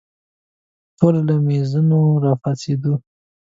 [0.97, 2.93] ټوله له مېزونو راپاڅېدو.